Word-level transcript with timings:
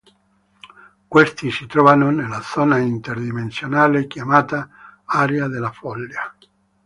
Questi 1.07 1.51
si 1.51 1.67
trovano 1.67 2.09
nella 2.09 2.41
zona 2.41 2.79
inter-dimensionale 2.79 4.07
chiamata 4.07 4.67
"Area 5.05 5.47
della 5.47 5.71
Follia". 5.71 6.35